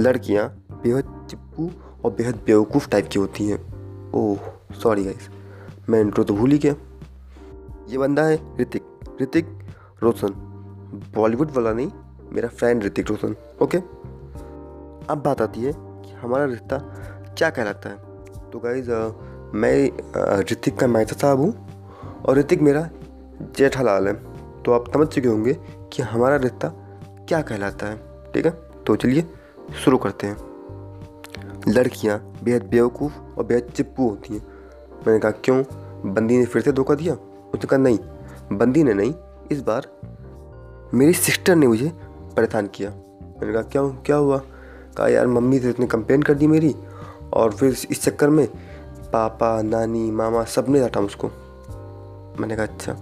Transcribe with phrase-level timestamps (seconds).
[0.00, 0.48] लड़कियाँ
[0.82, 1.70] बेहद चिप्पू
[2.04, 3.58] और बेहद बेवकूफ़ टाइप की होती हैं।
[4.14, 4.38] ओह
[4.74, 5.28] सॉरी गाइस
[5.88, 6.74] मैं इंट्रो तो भूल ही गया।
[7.88, 8.82] ये बंदा है ऋतिक
[9.22, 9.46] ऋतिक
[10.02, 10.34] रोशन।
[11.14, 11.90] बॉलीवुड वाला नहीं,
[12.32, 13.78] मेरा फ्रेंड ऋतिक रोशन ओके
[15.08, 16.78] अब बात आती है कि हमारा रिश्ता
[17.38, 18.90] क्या कहलाता है। तो गाइज़
[19.54, 22.88] मैं ऋतिक का मैचा साहब हूँ और ऋतिक मेरा
[23.58, 24.14] जेठालाल है।
[24.62, 25.56] तो आप समझ चुके होंगे
[25.92, 26.68] कि हमारा रिश्ता
[27.28, 27.96] क्या कहलाता है,
[28.32, 28.52] ठीक है?
[28.86, 29.26] तो चलिए
[29.74, 30.36] शुरू करते हैं।
[31.68, 34.48] लड़कियाँ बेहद बेवकूफ़ और बेहद चिप्पू होती हैं।
[35.06, 35.64] मैंने कहा, क्यों?
[36.14, 37.14] बंदी ने फिर से धोखा दिया?
[37.14, 37.98] उसने कहा, नहीं,
[38.52, 39.14] बंदी ने नहीं,
[39.52, 40.00] इस बार
[40.94, 41.92] मेरी सिस्टर ने मुझे
[42.36, 42.90] परेशान किया।
[43.22, 43.90] मैंने कहा, क्यों?
[43.90, 44.38] क्या हुआ?
[44.96, 46.76] कहा, यार, मम्मी से उसने कंप्लेन कर दी मेरी
[47.32, 48.48] और फिर इस चक्कर में
[49.12, 51.30] पापा, नानी, मामा सबने डांटा मुझको।
[52.40, 52.92] मैंने कहा अच्छा।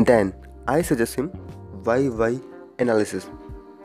[0.00, 0.32] Then
[0.68, 1.30] I suggest him
[1.86, 2.40] why why
[2.80, 3.22] analysis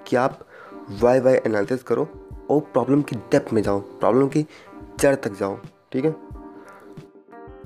[0.08, 0.47] कि आप
[0.89, 2.07] वाई वाई एनालिसिस करो
[2.49, 4.45] और प्रॉब्लम की डेप्थ में जाओ प्रॉब्लम की
[4.99, 5.57] जड़ तक जाओ,
[5.91, 6.16] ठीक है?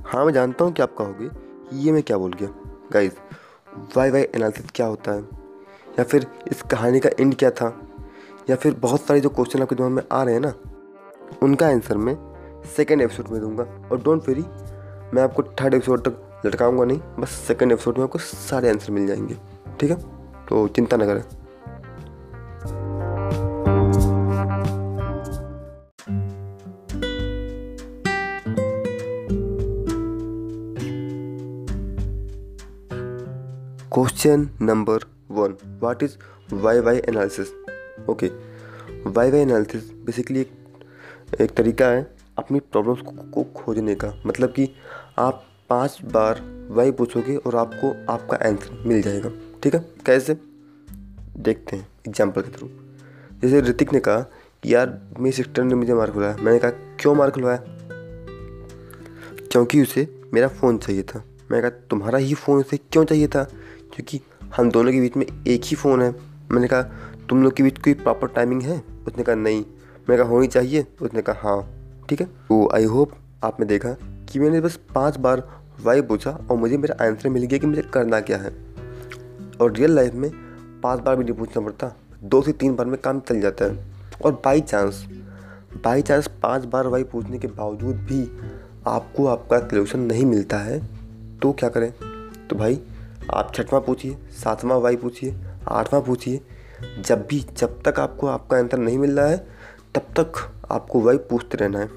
[0.06, 1.30] हाँ मैं जानता हूँ कि आप कहोगे,
[1.74, 2.50] ये मैं क्या बोल गया?
[2.92, 3.14] गाइज़
[3.98, 5.22] वाई वाई एनालिसिस क्या होता है?
[6.00, 7.82] या फिर इस कहानी का एंड क्या था?
[8.50, 10.54] या फिर बहुत सारे जो क्वेश्चन आपके दिमाग में आ रहे हैं ना,
[11.44, 12.18] उनका आंसर मैं
[12.78, 14.42] सेकेंड एपिसोड में दूँगा। और डोंट वेरी
[15.14, 19.08] मैं आपको थर्ड एपिसोड तक लटकाऊँगा नहीं, बस सेकेंड एपिसोड में आपको सारे आंसर मिल
[19.08, 19.38] जाएँगे,
[19.80, 19.98] ठीक है?
[20.50, 21.41] तो चिंता न करें।
[33.94, 36.12] Question number one what is
[36.54, 37.48] why why analysis
[38.10, 38.28] okay
[39.08, 42.06] why why analysis basically एक एक तरीका है
[42.38, 44.70] अपनी प्रॉब्लम्स को, को खोजने का। मतलब कि
[45.20, 49.32] आप पाँच बार वाई पूछोगे और आपको आपका आंसर मिल जाएगा।
[49.64, 49.86] ठीक है?
[50.06, 50.38] कैसे?
[51.38, 52.70] देखते हैं एग्ज़ाम्पल के थ्रू
[53.42, 54.22] जैसे ऋतिक ने कहा
[54.64, 57.64] कि यार मेरी सिस्टर ने मुझे मार्क खुलवाया मैंने कहा क्यों मार्क खुलवाया
[59.52, 63.44] क्योंकि उसे मेरा फ़ोन चाहिए था। मैंने कहा, तुम्हारा ही फ़ोन उसे क्यों चाहिए था?
[63.96, 64.22] क्योंकि
[64.56, 66.16] हम दोनों के बीच में एक ही फ़ोन है।
[66.52, 66.82] मैंने कहा,
[67.30, 68.84] तुम लोग के बीच कोई प्रॉपर टाइमिंग है?
[69.08, 69.66] उसने कहा, नहीं।
[70.10, 70.88] मैंने कहा, होनी चाहिए?
[71.02, 71.70] उसने कहा हाँ।
[72.10, 72.26] ठीक है?
[72.26, 73.12] तो आई होप
[73.44, 77.60] आपने देखा कि मैंने बस पाँच बार वाई पूछा और मुझे मेरा आंसर मिल गया
[77.60, 78.56] कि मुझे करना क्या है।
[79.62, 80.32] और रियल लाइफ में
[80.84, 83.86] पाँच बार भी नहीं पूछना पड़ता। दो से तीन बार में काम चल जाता है।
[84.26, 85.08] और बाई चांस
[85.86, 88.38] बाई चांस पाँच बार वाई पूछने के बावजूद भी
[88.88, 91.01] आपको आपका सोल्यूशन नहीं मिलता है।
[91.42, 91.94] तो क्या करें?
[92.50, 92.82] तो भाई,
[93.34, 95.36] आप छठवां पूछिए, सातवां वाई पूछिए,
[95.68, 96.42] आठवां पूछिए।
[97.06, 99.48] जब भी, जब तक आपको आपका आंसर नहीं मिल रहा है,
[99.96, 101.90] तब तक आपको वाई पूछते रहना है।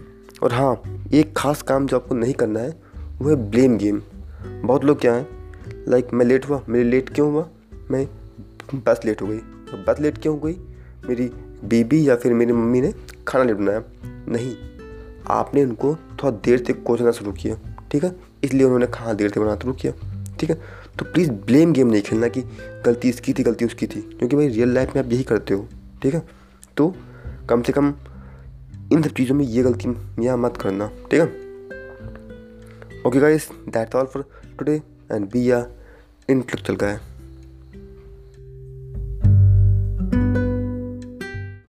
[0.43, 0.83] और हाँ
[1.13, 2.83] एक खास काम जो आपको नहीं करना है,
[3.23, 4.03] वो है ब्लेम गेम
[4.47, 5.55] बहुत लोग क्या हैं
[5.89, 7.49] लाइक मैं लेट हुआ, मेरी लेट क्यों हुआ?
[7.91, 8.09] मैं
[8.75, 10.57] बस लेट हो गई। तो बस लेट क्यों हो गई?
[11.09, 11.31] मेरी
[11.65, 12.95] बीबी या फिर मेरी मम्मी ने
[13.29, 13.83] खाना नहीं बनाया।
[14.29, 14.57] नहीं,
[15.27, 18.15] आपने उनको थोड़ा देर से कोचना शुरू किया। ठीक है?
[18.45, 19.93] इसलिए उन्होंने खाना देर से बनाना शुरू किया
[20.41, 20.57] ठीक है?
[20.99, 22.43] तो प्लीज़ ब्लेम गेम नहीं खेलना कि
[22.87, 25.69] गलती इसकी थी, गलती उसकी थी, क्योंकि भाई रियल लाइफ में आप यही करते हो,
[26.03, 26.23] ठीक है?
[26.77, 26.95] तो
[27.49, 27.95] कम से कम
[28.93, 31.27] इन सब चीज़ों में ये गलती यहाँ मत करना, ठीक है?
[33.07, 34.25] Okay guys that's all for
[34.59, 35.67] today and be या
[36.31, 37.14] इंटेलेक्चुअल का है